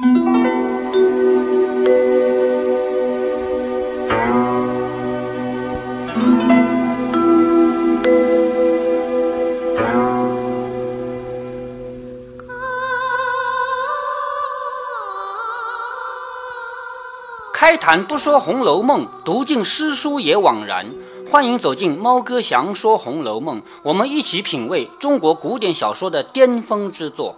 [0.00, 0.06] 开
[17.76, 20.86] 坛不说《红楼梦》，读尽诗书也枉然。
[21.28, 27.34] 欢迎走进猫哥祥说《红楼梦》，我们一起品味中国古典小说的巅峰之作。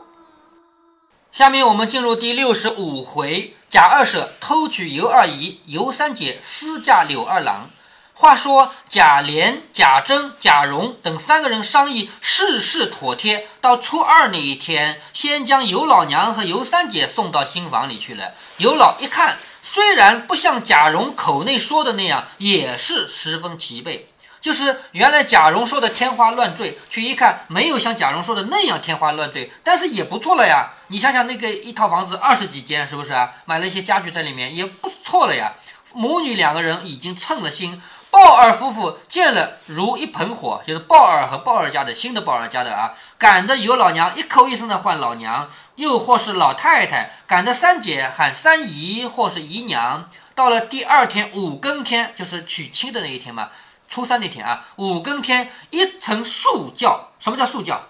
[1.33, 7.71] 下面我们进入第六十五回：贾二舍偷娶尤二姨，尤三姐私嫁柳二郎。
[8.15, 18.35] 话说贾琏、贾珍、贾蓉等三个人商议事事妥帖，到初二那一天，先将尤老娘和尤三姐送到新房里去了。
[18.59, 19.37] 尤老一看。
[19.63, 24.01] 虽然不像贾蓉口内说的那样，也是十分疲惫。
[24.41, 30.71] 就是原来贾蓉说的天花乱坠，却一看没有像贾蓉说的那样天花乱坠，但是也不错了呀。
[30.91, 33.33] 你想想那个一套房子二十几间，是不是啊？
[33.45, 35.55] 买了一些家具在里面，也不错了呀。
[35.95, 37.81] 母女两个人已经称了心。
[38.11, 50.11] 鲍尔夫妇见了如一盆火，就是鲍尔和鲍尔家的新的鲍尔家的啊，赶着尤老娘一口一声的唤老娘，又或是老太太赶着三姐喊三姨或是姨娘。
[50.35, 53.51] 到了第二天五更天，就是娶亲的那一天嘛，
[53.89, 57.11] 初三那天啊，五更天一层素轿。
[57.21, 57.81] 什么叫素轿？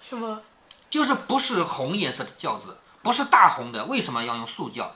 [0.00, 0.42] 什么？
[0.90, 3.84] 就是不是红颜色的轿子，不是大红的。
[3.86, 4.92] 为什么要用素轿？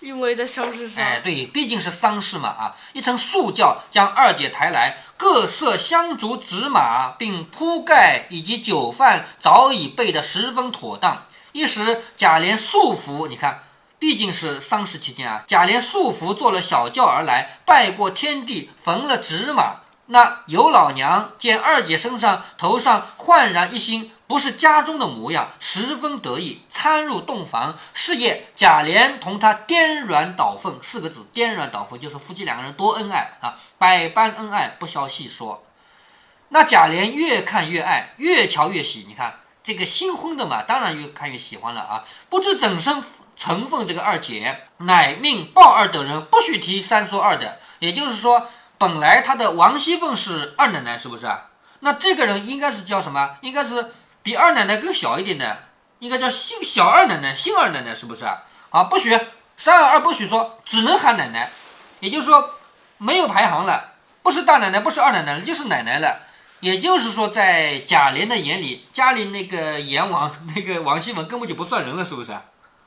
[0.00, 11.24] 因为在丧事上，哎，对，毕竟是丧事嘛，啊，一层素轿将二姐抬来，各色香烛纸马，并铺盖以及酒饭早已备得十分妥当。
[11.52, 13.62] 一时贾琏素服，你看，
[13.98, 19.76] 毕竟是丧事期间啊，贾琏素服坐了小轿而来，拜过天地，焚了纸马。
[20.08, 24.12] 那尤老娘见二姐身上头上焕然一新。
[24.26, 27.78] 不是家中的模样，十分得意，参入洞房。
[27.94, 35.64] 是夜，贾琏同他颠鸾倒凤四个字，颠鸾倒凤就是夫妻两个人多恩爱啊，百般恩爱不消细说。
[36.48, 39.04] 那贾琏越看越爱，越瞧越喜。
[39.06, 42.04] 你看这个新婚的嘛，当然越看越喜欢了啊。
[42.28, 43.04] 不知怎生
[43.36, 47.60] 承奉这个二姐，乃命鲍二等人不许提三叔二的。
[47.78, 51.30] 也就是说，本来他的王熙凤是二奶奶，是不是？
[51.80, 53.36] 那这个人应该是叫什么？
[53.42, 53.92] 应该是。
[54.26, 55.56] 比二奶奶更小一点的，
[56.00, 58.42] 应该叫姓小二奶奶，姓二奶奶是不是啊？
[58.70, 59.16] 啊，不许
[59.56, 61.48] 三二二不许说，只能喊奶奶，
[62.00, 62.56] 也就是说
[62.98, 63.92] 没有排行了，
[64.24, 66.22] 不是大奶奶，不是二奶奶，就是奶奶了。
[66.58, 72.36] 也就是说，在贾琏的眼里，家里那个阎王 那个王熙凤根本就不算人了，是不是？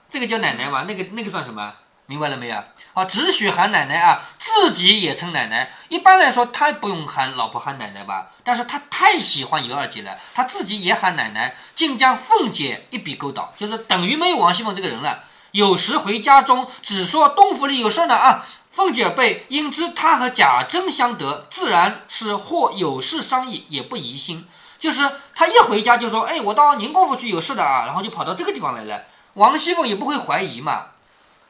[0.09, 1.73] 这个叫奶奶嘛，那个那个算什么？
[2.09, 2.55] 明白了没有？
[2.95, 5.71] 啊，只许喊奶奶啊，自己也称奶奶。
[5.89, 8.31] 一般来说，他不用喊老婆喊奶奶吧？
[8.43, 15.25] 但是他太喜欢尤二姐了，他自己也喊奶奶，竟将凤姐一笔勾倒，就是等于没有王熙凤这个人了。
[15.51, 18.43] 有时回家中，只说东府里有事呢啊。
[18.71, 24.47] 凤姐辈因知他和贾珍相得，自然是或有事商议，也不疑心。
[24.79, 29.03] 就是他一回家就说，哎，我到宁国府去有事的啊，然后就跑到这个地方来了。
[29.35, 30.87] 王熙凤也不会怀疑嘛。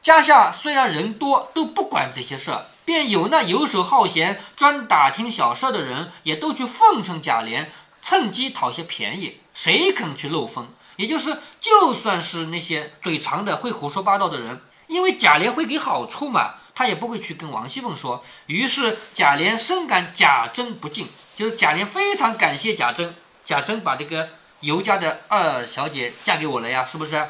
[0.02, 7.66] 家下虽然人多，都不管这些事儿，便有那游手好闲、专打听小事的人，也都去奉承贾琏，
[8.00, 9.40] 趁机讨些便宜。
[9.52, 10.68] 谁肯去漏风？
[10.96, 18.24] 也就是，就算是那些嘴长的、会胡说八道的人，因为贾琏会给好处嘛，他也不会去跟王熙凤说。
[18.46, 27.26] 于是贾琏深感贾珍不敬，就是贾琏非常感谢贾珍，贾珍把这个尤家的二小姐嫁给我了呀，是不是？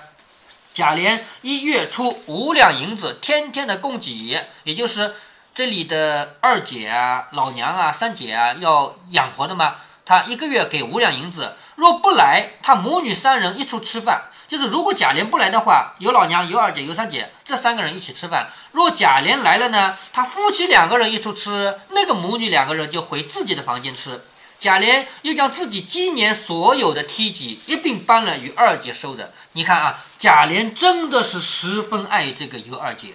[0.80, 5.14] 贾琏一月出五两银子，天天的供给，也就是
[5.54, 9.76] 这里的二姐啊、老娘啊、三姐啊要养活的嘛。
[10.06, 14.22] 他一个月给五两银子，若不来，他母女三人一处吃饭。
[14.48, 18.48] 就是如果贾琏不来的话，有老娘、有二姐、有三姐这三个人一起吃饭。
[18.72, 24.24] 若贾琏来了呢，他夫妻两个人一处吃，那个母女两个人就回自己的房间吃。
[24.60, 29.32] 贾琏又将自己今年所有的梯级一并搬了与二姐收着。
[29.52, 33.14] 你看啊，贾琏真的是十分爱这个尤二姐。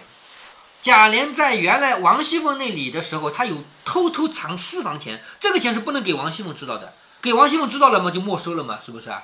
[0.82, 6.92] 贾琏在原来王熙凤那里的时候，他有偷偷藏私房钱，这个钱是不能给王熙凤知道的。
[7.22, 9.22] 给王熙凤知道了嘛，就没收了嘛，是不是啊？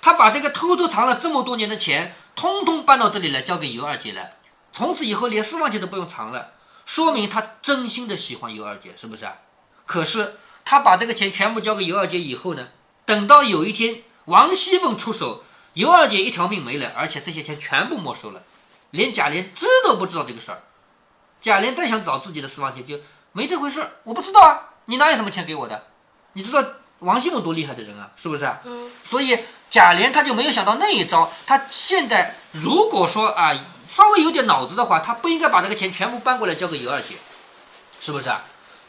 [0.00, 4.30] 他把这个偷偷藏了这么多年的钱，通通搬到这里来交给尤二姐了。
[4.72, 6.52] 从此以后，连私房钱都不用藏了，
[6.86, 9.34] 说明他真心的喜欢尤二姐，是不是啊？
[9.86, 10.36] 可是。
[10.64, 12.68] 他把这个钱全部交给尤二姐以后呢，
[13.04, 15.44] 等到有一天王熙凤出手，
[15.74, 18.42] 尤二姐一条命没了，而且这些钱全部没收了，
[18.90, 20.62] 连贾琏知都不知道这个事儿。
[21.40, 22.98] 贾琏再想找自己的私房钱，就
[23.32, 25.88] 没这回事，我不知道啊，你哪有什么钱给我的？
[26.32, 26.64] 你知道
[27.00, 28.50] 王熙凤多厉害的人啊，是不是？
[28.64, 28.90] 嗯。
[29.04, 33.52] 所以贾琏他就没有想到那一招，他现在如果说啊
[33.86, 37.16] 稍微有点脑子的话，他不应该把这个钱全部搬过来交给尤二姐，
[38.00, 38.42] 是不是啊？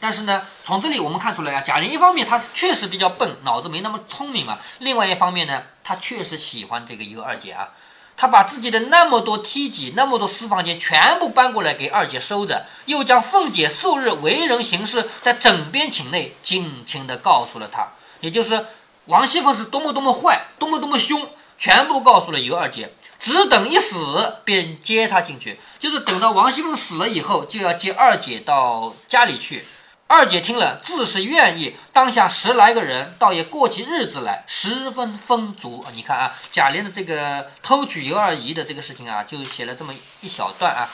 [0.06, 7.70] 但是呢，从这里我们看出来啊，贾琏一方面他确实比较笨，脑子没那么聪明嘛；另外一方面呢，他确实喜欢这个尤二姐啊。
[8.16, 17.88] 他把自己的那么多梯级、那么多私房钱全部搬过来给二姐收着，又将凤姐素日为人行事在枕边寝内尽情地告诉了她，
[18.20, 18.64] 也就是
[19.06, 29.64] 王熙凤是多么多么坏、多么多么凶，全部告诉了尤二姐，只等一死便接她进去，就是等到王熙凤死了以后，就要接二姐到家里去。
[30.08, 31.76] 二姐听了，自是愿意。
[31.92, 35.84] 当下十来个人，倒也过起日子来，十分丰足！
[35.94, 40.88] 你看啊，贾琏的这个偷取尤二姨的这个事情啊，就写了这么一小段啊。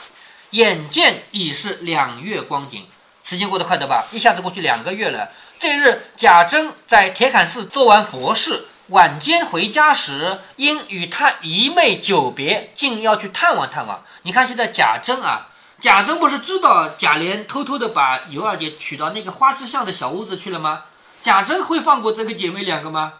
[0.49, 2.87] 眼见已是两月光景，
[3.23, 4.07] 时间过得快的吧？
[4.11, 5.29] 一下子过去两个月了。
[5.59, 14.03] 这日，贾珍在铁槛寺做完佛事，晚间回家时，因与他姨妹久别，竟要去探望探望。
[14.23, 15.49] 你看现在贾珍啊。
[15.83, 20.83] 贾珍不是知道贾琏偷偷的把尤二姐娶到那个花枝巷的小屋子去了吗？
[21.21, 23.15] 贾珍会放过这个姐妹两个吗？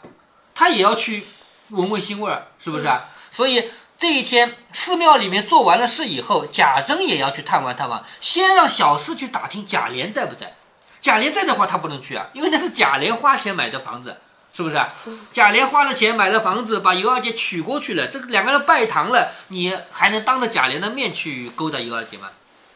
[0.56, 1.25] 他也要去
[1.71, 3.10] 闻闻腥味儿，是不是啊？
[3.31, 10.56] 所以这一天寺庙里面做完了事以后，贾珍也要去探望探望，先让小厮去打听贾琏在不在。
[11.01, 14.16] 贾琏在的话，他不能去啊，因为那是贾琏花钱买的房子，
[14.54, 14.94] 是不是啊？
[15.33, 22.30] 贾琏花了钱买了房子，把尤二姐娶过去了，这个两个人拜堂了，你还能当着贾琏的面去勾搭尤二姐吗？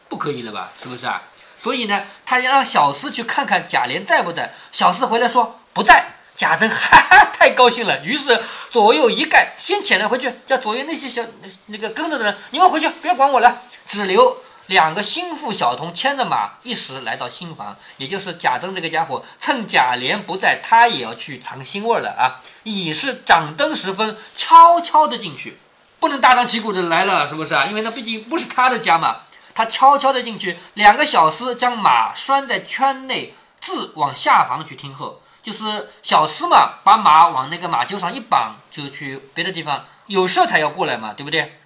[0.08, 0.72] 不可以了吧？
[0.82, 1.22] 是不是啊？
[1.56, 4.54] 所以呢，他要让小厮去看看贾琏在不在。
[4.72, 6.14] 小厮回来说不在。
[6.36, 8.40] 贾珍哈哈太高兴了，于是
[8.70, 11.20] 左右一概先遣人回去，叫左右那些小
[11.66, 17.76] 那个跟着的人，你们回去不要管我了，只留两个心腹小童牵着马，一时来到新房。
[17.96, 22.40] 也就是贾珍这个家伙，趁贾琏不在，他也要去尝腥味了啊！
[22.62, 25.58] 已是掌灯时分，悄悄的进去，
[25.98, 27.66] 不能大张旗鼓的来了，是不是啊？
[27.68, 29.22] 因为那毕竟不是他的家嘛。
[29.58, 35.20] 他悄悄地进去，两个小厮将马拴在圈内，自往下房去听候。
[35.42, 41.58] 就是小厮嘛，把马往那个马厩上一绑，就去别的地方有事才要过来嘛，对不对？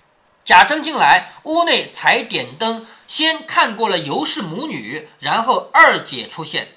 [0.43, 6.69] 贾珍进来，屋内才点灯，先看过了尤氏母女，然后二姐出现。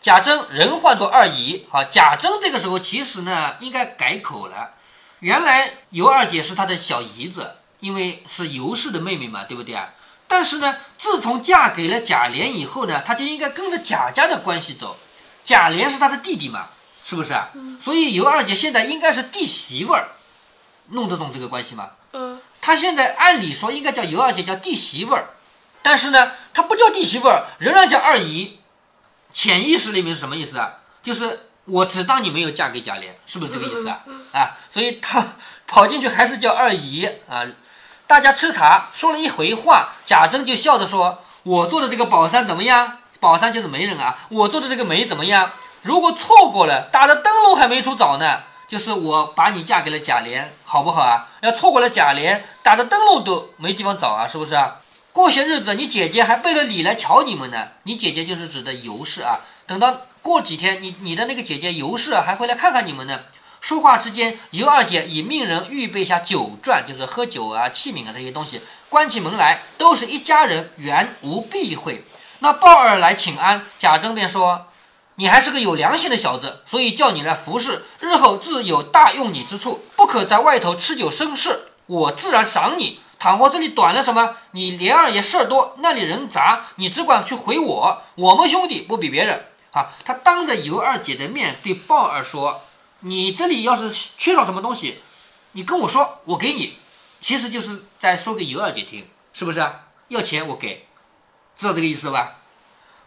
[0.00, 4.72] 贾珍人唤作二姨，好，贾珍这个时候其实呢应该改口了，
[5.20, 9.90] 原来尤二姐是他的小姨子，因为是尤氏的妹妹嘛，对不对啊？
[10.28, 14.96] 但是呢，自从嫁给了贾琏以后呢，她就应该跟着贾家的关系走。
[15.44, 16.68] 贾琏是她的弟弟嘛，
[17.04, 17.50] 是不是啊？
[17.80, 20.08] 所以尤二姐现在应该是弟媳妇儿，
[20.90, 21.90] 弄得懂这个关系吗？
[22.12, 22.40] 嗯。
[22.60, 25.28] 她现在按理说应该叫尤二姐叫弟媳妇儿，
[25.82, 28.58] 但是呢，她不叫弟媳妇儿，仍然叫二姨。
[29.32, 30.78] 潜意识里面是什么意思啊？
[31.02, 34.02] 就是我只当你没有嫁给贾琏，是不是这个意思啊？
[34.32, 35.24] 啊，所以她
[35.68, 37.46] 跑进去还是叫二姨啊。
[38.06, 42.98] 大家吃茶，说了一回话，贾珍就笑着说：“我做的这个宝山怎么样？
[43.18, 45.50] 宝山就是媒人啊，我做的这个媒怎么样？
[45.82, 51.26] 如果错过了，打的灯笼还没处找呢，就是我把你嫁给了贾琏，好不好啊？
[51.40, 54.76] 要错过了贾琏，打的灯笼都没地方找啊，是不是啊？
[55.12, 57.68] 过些日子，你姐姐还背着礼来瞧你们呢。
[57.82, 59.40] 你姐姐就是指的尤氏啊。
[59.66, 63.18] 等到过几天，你你的那个姐姐尤氏还会来看看你们呢。”
[63.60, 68.60] 说话之间，尤二姐已命人预备下酒馔，就是喝酒啊、器皿啊这些东西。
[68.88, 72.04] 关起门来，都是一家人，原无避讳。
[72.38, 74.66] 那鲍二来请安，贾珍便说
[75.16, 81.70] ：“你还是个有良心的小子，所以叫你来服侍，日后自有大用你之处，不可在外头吃酒生事。
[81.86, 83.00] 我自然赏你。
[83.18, 88.02] 倘或这里短了什么，你连二爷事儿多，那里人杂，你只管去回我。
[88.14, 92.62] 我们兄弟不比别人。”啊，他当着尤二姐的面对鲍二说。
[93.06, 95.00] 你这里要是缺少什么东西，
[95.52, 96.76] 你跟我说，我给你。
[97.20, 99.64] 其实就是在说给尤二姐听，是不是？
[100.08, 100.86] 要钱我给，
[101.56, 102.38] 知道这个意思吧？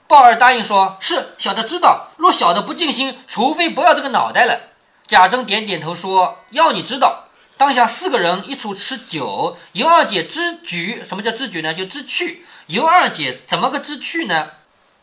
[0.08, 2.12] 鲍二答应说：“是，小的知道。
[2.16, 4.70] 若小的不尽心，除非不要这个脑袋了。”
[5.06, 7.26] 贾珍点点头说：“要你知道。”
[7.58, 11.04] 当下四个人一处吃酒，尤二姐知局。
[11.06, 11.74] 什么叫知局呢？
[11.74, 12.46] 就知趣。
[12.68, 14.52] 尤二姐怎么个知趣呢？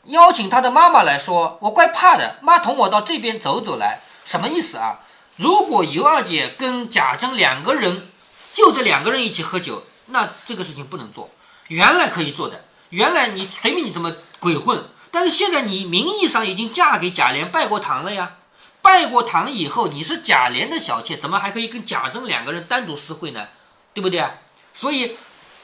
[0.04, 4.98] 邀请她的妈妈来说：“我怪怕的，妈同我到这边走走来。”什么意思啊？
[5.36, 8.08] 如果尤二姐跟贾珍两个人，
[8.52, 11.30] 就这两个人一起喝酒，那这个事情不能做。
[11.68, 18.36] 原来可以做的，原来你随便你怎么鬼混，但是现在你名义上已经嫁给贾琏，拜过堂了呀。
[18.82, 23.46] 拜过堂以后，你是贾琏的小妾，怎么还可以跟贾珍两个人单独私会呢？
[23.94, 24.34] 对不对啊？
[24.74, 25.16] 所以。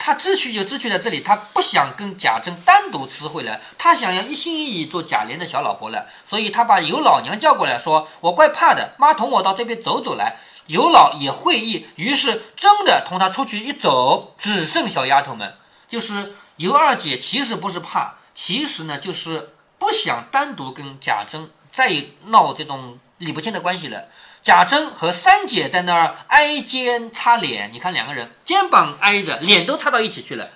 [0.05, 10.35] 他知趣就知趣在这里，他不想跟贾珍单独私会了，他想要一心一意做贾琏的小老婆了，所以他把尤老娘叫过来说：“我怪怕的，妈同我到这边走走来。”
[10.67, 15.55] 尤老也会意，于是真的同他出去一走，只剩小丫头们。
[15.87, 24.09] 就是尤二姐其实不是怕，其实呢就是不想单独跟贾珍再闹这种理不清的关系了。
[24.43, 30.49] 贾珍和三姐在那儿挨肩擦脸，你看两个人肩膀挨着，脸都擦到一起去了。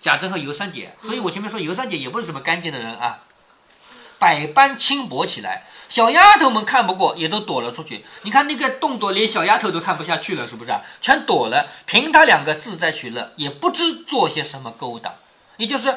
[0.00, 3.24] 贾珍和尤三姐，所以我前面说尤三姐也不是什么干净的人啊，
[4.20, 5.64] 百般轻薄起来。
[5.88, 8.04] 小丫头们看不过，也都躲了出去。
[8.22, 10.82] 你看那个动作，连小丫头都看不下去了，是不是啊？
[11.00, 15.12] 全躲了，凭他两个自在取乐，也不知做些什么勾当。
[15.56, 15.96] 也就是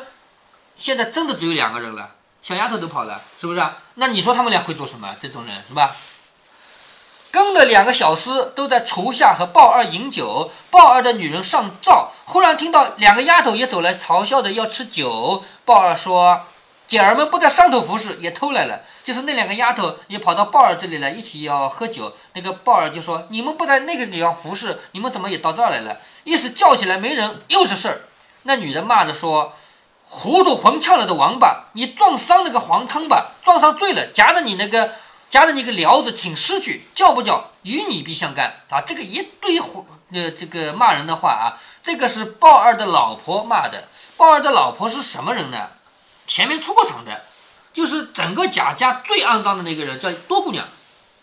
[0.80, 3.78] 现在真的只有两个人了，小丫头都跑了，是不是啊？
[3.96, 5.16] 那你说他们俩会做什么？
[5.22, 5.96] 这种人是吧？
[7.30, 15.44] 跟的两个小厮都在厨下和鲍二饮酒，鲍二的女人上灶，忽然听到两个丫头也走来，嘲笑的要吃酒。
[15.66, 16.42] 鲍二说
[16.88, 22.14] ：“姐儿们不在上头服侍，也偷来了。”就是那两个丫头也跑到鲍二这里来，一起要喝酒。
[22.34, 28.02] 那个鲍二就说：“你们不在那个地方服侍，你们怎么也到这儿来了？”一时叫起来没人，又是事儿。
[28.44, 29.54] 那女的骂着说
[30.08, 34.92] ：“糊涂混呛了的王八，你撞伤那个黄汤吧，撞上醉了，夹着你那个。”
[35.30, 38.82] 夹着你个聊子请尸去，叫不叫与你必相干啊！
[38.82, 39.60] 这个一堆
[40.14, 43.90] 呃这个骂人的话啊，这个是鲍二的老婆骂的。
[44.16, 45.68] 鲍二的老婆是什么人呢？
[46.26, 47.24] 前面出过场的，
[47.74, 50.66] 就是整个贾家最肮脏的那个人，叫多姑娘，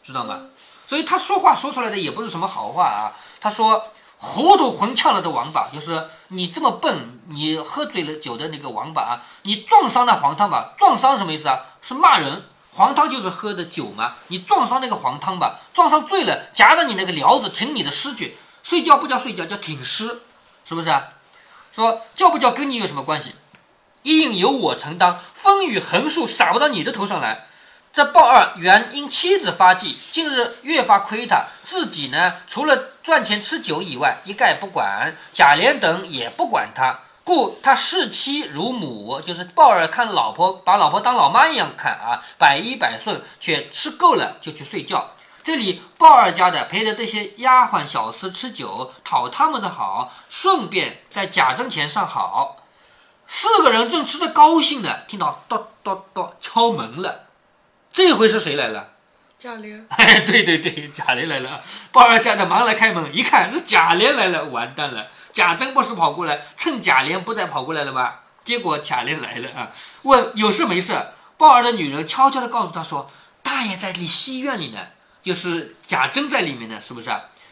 [0.03, 0.43] 知道吗？
[0.87, 3.17] 所以他说话说出来的也不是什么好话啊。
[3.41, 9.23] 他说糊涂混呛了的王八，就是你这么笨，你喝醉了酒的那个王八啊！
[9.43, 10.75] 你撞伤那黄汤吧？
[10.77, 11.59] 撞伤什么意思啊？
[11.81, 12.45] 是骂人。
[12.75, 20.23] 黄汤就是喝的酒嘛，你撞伤那个黄汤吧，撞上醉了，夹着你那个寮子挺你的尸去，睡觉不叫睡觉，叫挺尸，
[20.65, 21.11] 是不是啊？
[21.73, 23.37] 说叫不叫跟你有什么关系？
[24.03, 27.47] 一应由我承担，风雨横竖洒不到你的头上来。
[27.93, 36.99] 这鲍二原因妻子发迹，近日越发亏他，自己呢除了赚钱吃酒以外，一概不管，贾琏等也不管他。
[37.25, 45.13] 故他视妻如母，就是鲍二看老婆，把老婆当老妈一样看啊，百依百顺，却吃够了就去睡觉。
[45.43, 52.59] 这里鲍二家的陪着这些丫鬟小厮吃酒，讨他们的好，顺便在贾珍前上好。
[53.27, 57.25] 四个人正吃得高兴呢，听到咚咚咚敲门了，
[57.93, 58.94] 这回是谁来了？
[59.45, 59.85] 贾琏。
[59.91, 61.63] 哎，对对对，贾琏来了。
[61.93, 65.09] 鲍二家的忙来开门，一看是贾琏来了，完蛋了。
[65.35, 68.15] 贾珍不是跑过来，趁贾琏不在跑过来了吗？
[68.43, 69.71] 结果贾琏来了啊，
[70.05, 70.95] 问有事没事？
[71.37, 73.11] 鲍二的女人悄悄地告诉他说
[73.45, 74.79] ：“大爷在你西院里呢，
[75.23, 77.11] 就是贾珍在里面呢，是不是？”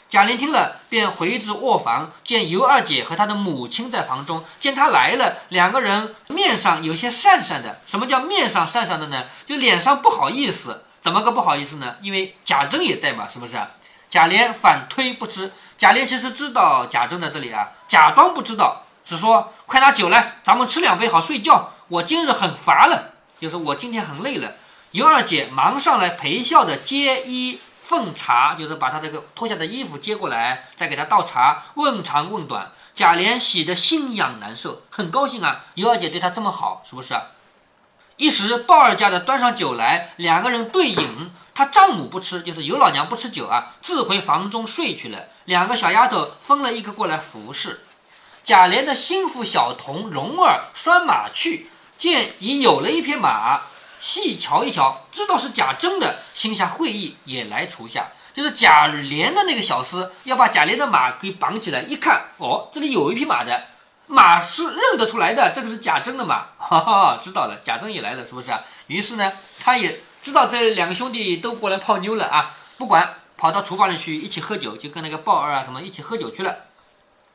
[0.08, 7.82] 贾琏听了，便回至卧房，见尤二姐和他的母亲在房中，见他来了，两个人面上有些讪讪的。
[7.84, 9.24] 什么叫面上讪讪的呢？
[9.44, 10.84] 就脸上不好意思。
[11.02, 11.96] 怎么个不好意思呢？
[12.00, 13.60] 因为贾珍也在嘛，是不是？
[14.08, 15.52] 贾琏反推不知。
[15.76, 21.72] 贾琏其实知道贾珍在这里啊，假装不知道，只说快拿酒来，咱们吃两杯好睡觉。
[21.88, 24.54] 我今日很乏了，就是我今天很累了。
[24.92, 32.70] 尤二姐忙上来陪笑的接衣奉茶，就是把他这个脱下的衣服接过来，再给他倒茶，问长问短。
[32.94, 37.14] 贾琏喜得心痒难受，很高兴啊，尤二姐对他这么好，是不是？
[38.22, 41.32] 一时鲍二家的端上酒来，两个人对饮。
[41.52, 45.24] 他丈母不吃，就是尤老娘不吃酒啊，自回房中睡去了。
[45.46, 47.84] 两个小丫头分了一个过来服侍。
[48.44, 53.62] 贾琏的心腹小童蓉儿拴马去，见已有了一匹马，
[53.98, 58.06] 细瞧一瞧，知道是贾珍的，心下会意，也来厨下。
[58.32, 63.64] 就是贾琏的那个小厮要把贾琏的马给绑起来，一看，哦，这里有一匹马的，
[64.06, 68.60] 马是认得出来的，这个是贾珍的马， 哈哈，知道了，贾珍也来了，是不是啊？
[68.86, 70.00] 于是呢，他也。
[70.22, 72.54] 知道这两个兄弟都过来泡妞了啊！
[72.78, 76.58] 不管，跑到厨房里去一起喝酒，就跟那个鲍二啊什么一起喝酒去了。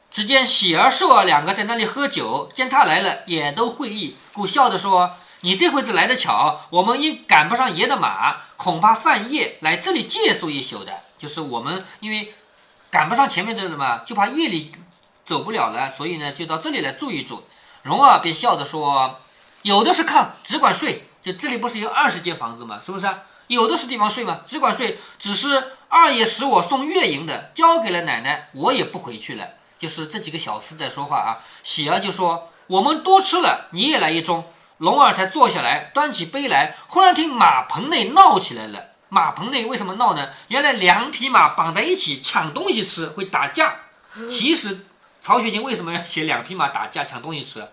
[0.09, 10.93] 只见喜儿、寿儿两个在那里喝酒，见他来了，也都会意，故笑着说：“你这会子来的巧，我们因赶不上爷的马，恐怕犯夜，来这里借宿一宿的。
[11.19, 12.35] 就是我们因为
[12.89, 14.71] 赶不上前面的了嘛，就怕夜里
[15.27, 17.43] 走不了了，所以呢，就到这里来住一住。”
[17.83, 19.19] 蓉儿便笑着说
[19.61, 22.79] ：“有的是炕，只管睡。”就这里不是有二十间房子吗？
[22.83, 23.07] 是不是？
[23.47, 24.39] 有的是地方睡吗？
[24.45, 24.99] 只管睡。
[25.19, 29.45] 只是二爷使我送月银的，交给了奶奶，我也不回去了。
[29.77, 31.43] 就是这几个小厮在说话啊。
[31.63, 34.43] 喜儿就说：“我们多吃了，你也来一盅。”
[34.79, 36.75] 龙儿才坐下来，端起杯来。
[36.87, 38.85] 忽然听马棚内闹起来了。
[39.09, 40.29] 马棚内为什么闹呢？
[40.49, 43.75] 原来两匹马绑在一起抢东西吃，会打架。
[44.29, 44.85] 其实
[45.27, 47.67] 曹雪芹为什么要写两匹马打架抢东西吃？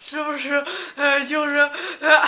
[0.00, 0.66] 是不是？
[0.96, 1.70] 呃，就是
[2.00, 2.20] 呃，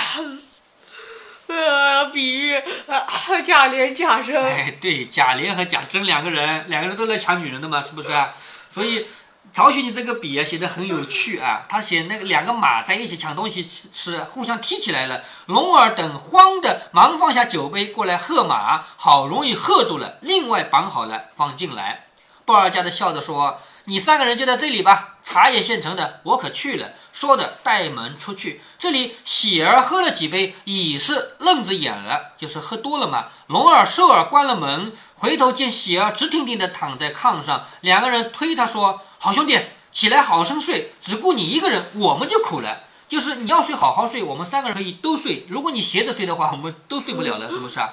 [1.48, 2.54] 呃，比喻
[2.86, 4.40] 呃贾琏、贾珍。
[4.40, 8.32] 哎，对，贾琏和贾珍两个人，两个人都在抢女人的嘛，是不是啊？
[8.70, 9.08] 所以
[9.52, 15.24] 曹雪芹这个笔啊写的很有趣啊，他写那个两个马在一起抢东西吃吃，互相踢起来了。
[15.46, 22.04] 龙儿等慌的忙放下酒杯过来喝马，好容易喝住了，另外绑好了放进来。
[22.44, 28.62] 鲍二家的笑着说：“你三个人就在这里吧，茶也现成的，我可去了。”说着带门出去。
[28.78, 33.26] 这里喜儿喝了几杯，已是愣着眼了，就是喝多了嘛。
[33.48, 39.60] 龙儿、寿儿关了门，回头见喜儿直挺挺地躺在炕上，两个人推他说：“好兄弟，
[39.92, 42.84] 起来好生睡，只顾你一个人，我们就苦了。
[43.06, 45.46] 就是你要睡，好好睡，我们三个人可以都睡。
[45.50, 47.90] 如果你斜着睡的话，我们都睡不了了，是不是啊？”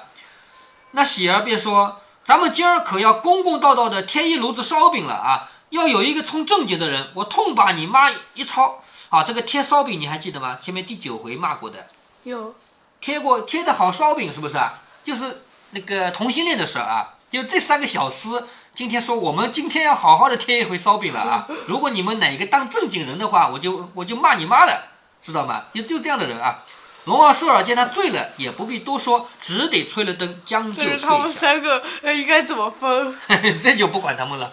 [0.92, 1.98] 那喜儿便说。
[2.24, 5.50] 咱们今儿可要公公道道的添一炉子烧饼了啊！
[5.72, 9.24] 要有一个冲正经的人，我痛把你妈一抄啊！
[9.24, 10.58] 这个贴烧饼你还记得吗？
[10.60, 11.86] 前面第九回骂过的，
[12.24, 12.54] 有
[13.00, 14.82] 贴过贴的好烧饼是不是啊？
[15.02, 17.14] 就是那个同性恋的事儿啊！
[17.30, 21.46] 就这三个小厮，今天说我们今天要好好的贴一回烧饼了啊！
[21.66, 24.88] 如果你们哪个当正经人的话，我就我就骂你妈了，
[25.22, 25.64] 知道吗？
[25.72, 26.62] 就就这样的人啊！
[27.06, 31.32] 龙儿、寿儿见他醉了，也不必多说，只得吹了灯，将就睡他们。
[31.32, 33.16] 三个呃应该怎么分？
[33.62, 34.52] 这就不管他们了。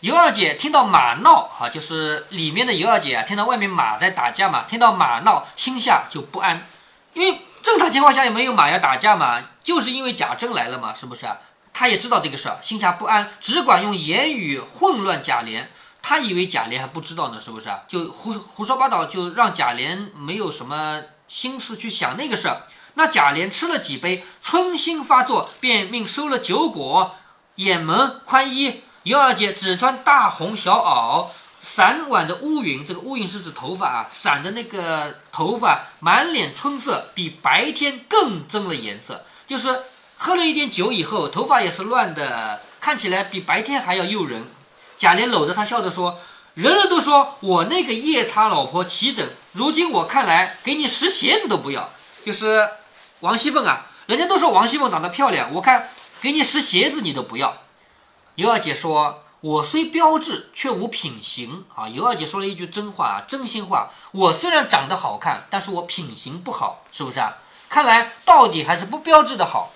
[0.00, 6.66] 尤二姐听到马闹啊，就是里面的尤二姐啊，听到外面马在打架嘛，听到马闹，心下就不安，
[7.14, 11.38] 因为正常情况下也没有马要打架嘛，就是因为贾珍来了嘛，是不是啊？
[11.72, 15.64] 她也知道这个事儿，心下不安，只管用言语混乱贾琏。
[16.00, 17.68] 他以为贾琏还不知道呢，是不是？
[17.88, 22.62] 就胡胡说八道，就让贾琏没有什么心思去想那个事儿。
[22.94, 27.16] 那贾琏吃了几杯，春心发作，便命收了酒果，
[27.56, 28.84] 掩门宽衣。
[29.04, 31.28] 尤二姐只穿大红小袄，
[31.60, 39.24] 散挽着乌云，这个乌云是指头发啊，散着那个头发，满脸春色，比白天更增了颜色。
[39.46, 39.82] 就是
[40.16, 44.44] 喝了一点酒以后，头发也是乱的，看起来比白天还要诱人。
[44.96, 46.18] 贾琏搂着她笑着说
[46.54, 51.90] ：“人人都说我那个夜叉老婆齐整，如今我看来，给你拾鞋子都不要。
[52.24, 52.68] 就是
[53.20, 55.88] 王熙凤啊，人家都说王熙凤长得漂亮，我看
[56.20, 57.56] 给你拾鞋子你都不要。”
[58.38, 63.90] 尤二姐说：“我虽标致，却无品行啊。”尤二姐说了一句真话啊，真心话。
[64.12, 67.38] 我虽然长得好看，但是我品行不好，是不是啊？
[67.68, 69.72] 看来到底还是不标致的好。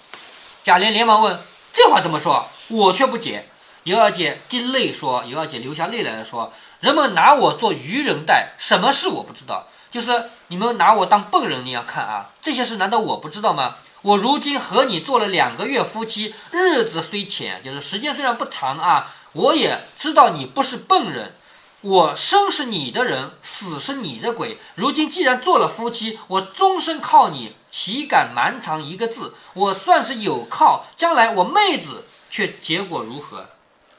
[0.63, 1.41] 贾琏连忙问
[1.75, 2.47] ：“这话怎么说？
[2.69, 3.49] 我却不解。”
[3.83, 9.67] 尤二姐滴泪说：“尤二姐流下泪来了，说：人们拿我做愚人待，什么事我不知道？
[9.91, 12.31] 就是你们拿我当笨人那样看啊！
[12.41, 13.79] 这些事难道我不知道吗？
[14.03, 21.37] 我如今和你做了两个月夫妻，日子虽浅，就是时间虽然不长啊，我也知道你不是笨人。
[21.83, 24.59] 我生是你的人，死是你的鬼。
[24.77, 29.35] 如今既然做了夫妻，我终身靠你，岂敢瞒藏一个字？
[29.55, 33.49] 我算是有靠，将来我妹子却结果如何？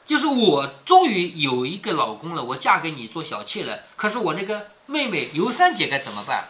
[0.06, 3.80] 就是我终于有一个老公了，我嫁给你做小妾了。
[3.96, 6.48] 可是我那个妹妹尤三姐该怎么办？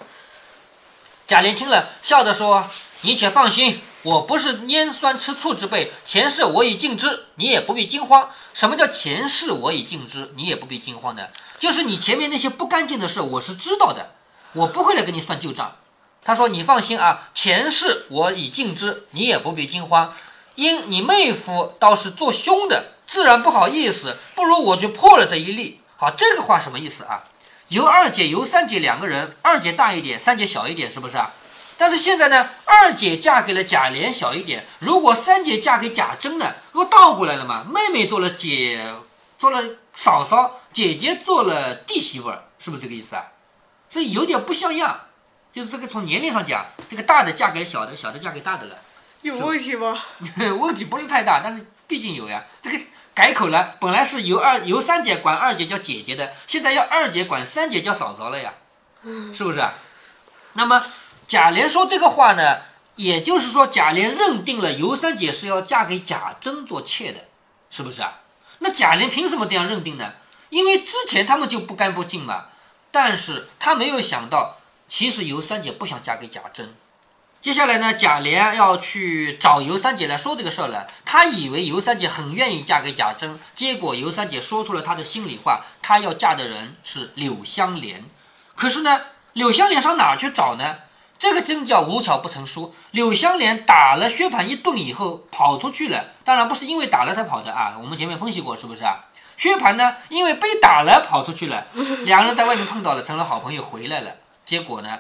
[1.26, 2.68] 贾琏听了，笑着说
[3.04, 8.30] ：“你且放心，我不是拈酸吃醋之辈，前世我已尽知，你也不必惊慌。
[8.54, 10.32] 什么叫前世我已尽知？
[10.36, 14.14] 你也不必惊慌的，就是你前面那些不干净的事，我是知道的，
[14.54, 15.76] 我不会来跟你算旧账。”
[16.24, 20.14] 他说：“你放心啊，前世我已尽知，你也不必惊慌。
[20.54, 25.80] 因你妹夫倒是做凶的，自然不好意思，不如我就破了这一例。
[25.98, 27.24] 好，这个话什么意思啊？
[27.68, 31.34] 尤二姐、尤三姐两个人，二姐大一点，三姐小一点，是不是啊？
[31.76, 37.64] 但是现在呢，二姐嫁给了贾琏小一点，如果三姐嫁给贾珍呢，不倒过来了嘛？
[37.64, 38.94] 妹妹做了姐，
[39.37, 43.26] 做了嫂嫂，姐姐做了弟媳妇儿，是不是这个意思啊？
[43.90, 45.00] 所以有点不像样，
[45.52, 48.76] 就是这个从年龄上讲，这个大的嫁给小的，小的嫁给大的了。
[49.22, 50.00] 有问题吗？
[50.60, 52.44] 问题不是太大，但是毕竟有呀。
[52.62, 52.78] 这个
[53.14, 58.52] 改口了，本来是由二由三姐管二姐叫姐姐的，现在要二姐管三姐叫嫂嫂了呀，
[59.32, 59.74] 是不是啊？
[60.54, 60.84] 那么
[61.26, 62.58] 贾琏说这个话呢，
[62.96, 67.24] 也就是说贾琏认定了尤三姐是要嫁给贾珍做妾的，
[67.70, 68.20] 是不是啊？
[68.58, 70.12] 那贾琏凭什么这样认定呢？
[70.50, 72.46] 因为之前他们就不干不净嘛，
[72.90, 76.74] 但是他没有想到，其实尤三姐不想嫁给贾珍。
[77.40, 80.87] 接下来呢，贾琏要去找尤三姐来说这个事儿了。
[81.04, 88.04] 他以为尤三姐很愿意嫁给贾珍，结果尤三姐说出了她的心里话，她要嫁的人是柳香莲。
[88.54, 89.00] 可是呢，
[89.32, 90.76] 柳香莲上哪儿去找呢？
[91.24, 92.74] 这个真叫无巧不成书。
[92.90, 99.06] 柳香莲打了薛蟠一顿以后跑出去了，当然不是因为打了才跑的啊，我们前面分析过是不是啊？
[99.38, 101.66] 薛蟠呢，因为被打了跑出去了，
[102.04, 104.16] 两个人在外面碰到了，成了好朋友，回来了。
[104.44, 104.98] 结果呢，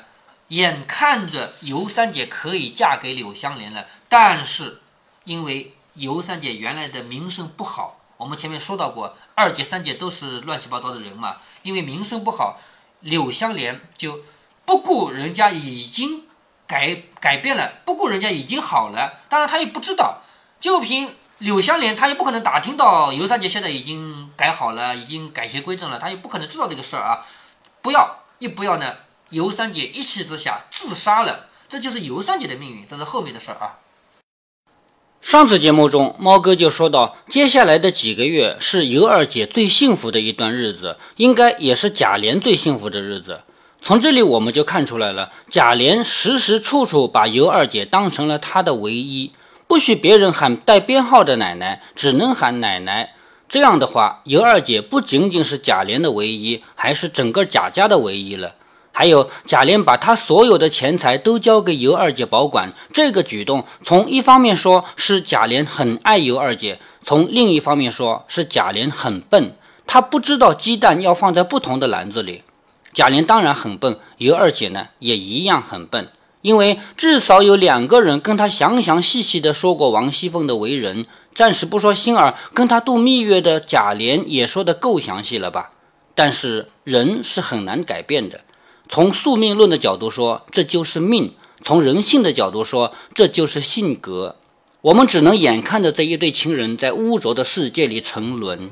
[0.48, 4.80] 眼看着尤三姐可以嫁给柳香莲了，但是
[5.24, 12.58] 因为尤三姐原来的名声不好，我们前面说到过，二姐三姐都是乱七八糟的人嘛，因为名声不好，
[13.00, 14.20] 柳香莲就
[14.64, 16.22] 不顾人家已经
[16.66, 20.22] 改改变了，不顾人家已经好了，当然她也不知道，
[20.60, 27.26] 就凭柳香莲，她也不可能打听到尤三姐现在已经改好了，已经改邪归正了，她也不可能知道这个事儿啊，
[27.82, 28.94] 不要一不要呢。
[29.30, 33.80] 尤三姐一气之下自杀了，这就是尤三姐的命运，这是后面的事儿啊。
[35.20, 43.40] 上次节目中，猫哥就说到，接下来的几个月是尤二姐最幸福的一段日子，应该也是贾琏最幸福的日子。
[43.84, 49.30] 从这里我们就看出来了，贾琏时时处处把尤二姐当成了他的唯一，
[49.66, 53.12] 不许别人喊带编号的奶奶，只能喊奶奶。
[53.46, 58.54] 这样的话，尤二姐不仅仅是贾琏的唯一，还是整个贾家的唯一了。
[58.90, 69.54] 还有贾琏把他所有的钱财都交给尤二姐保管，这个举动从一方面说是贾琏很爱尤二姐，从另一方面说是贾琏很笨，
[69.86, 72.44] 他不知道鸡蛋要放在不同的篮子里。
[72.94, 76.08] 贾琏当然很笨，尤二姐呢也一样很笨，
[76.40, 81.04] 因为至少有两个人跟他详详细细的说过王熙凤的为人，
[81.34, 85.72] 暂时不说心儿跟他度蜜月的贾琏也说的够详细了吧？
[86.14, 88.40] 但是人是很难改变的。
[88.88, 91.30] 从宿命论的角度说，这就是命；
[91.64, 94.36] 从人性的角度说，这就是性格。
[94.82, 98.70] 我们只能眼看着这一对情人在污浊的世界里沉沦。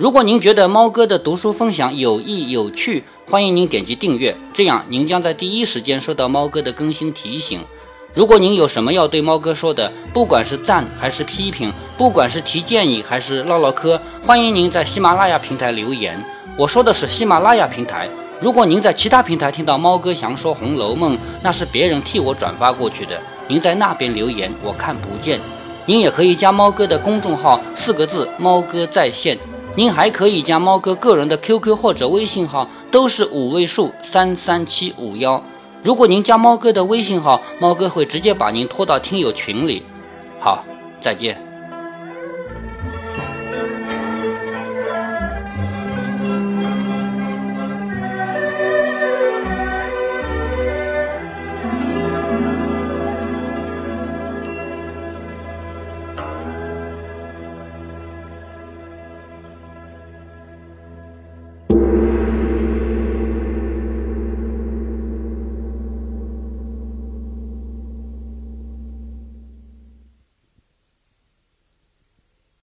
[0.00, 7.60] 如果您觉得猫哥的读书分享有益有趣，欢迎您点击订阅，这样您将在第一时间收到猫哥的更新提醒。
[8.14, 16.18] 如果您有什么要对猫哥说的，不管是赞还是批评，不管是提建议还是唠唠嗑，欢迎您在喜马拉雅平台留言。
[16.56, 18.08] 我说的是喜马拉雅平台。
[18.40, 23.20] 如果您在其他平台听到猫哥详说《红楼梦》，那是别人替我转发过去的。
[23.48, 25.38] 您在那边留言，我看不见。
[25.84, 29.36] 您也可以加猫哥的公众号，四个字“猫哥在线”。
[29.76, 35.42] 您还可以加猫哥个人的 QQ 或者微信号，都是五位数三三七五幺。
[35.82, 39.82] 如果您加猫哥的微信号，猫哥会直接把您拖到听友群里。
[40.38, 40.64] 好，
[41.00, 41.49] 再见。